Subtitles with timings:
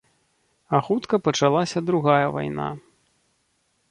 [0.77, 2.67] А хутка пачалася другая вайна.